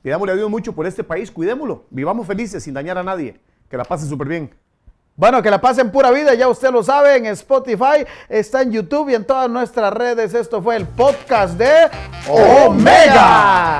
[0.00, 1.84] Pidámosle a Dios mucho por este país, cuidémoslo.
[1.90, 3.38] Vivamos felices sin dañar a nadie.
[3.68, 4.54] Que la pasen súper bien.
[5.16, 9.10] Bueno, que la pasen pura vida, ya usted lo sabe, en Spotify, está en YouTube
[9.10, 10.32] y en todas nuestras redes.
[10.32, 11.90] Esto fue el podcast de
[12.26, 13.78] Omega.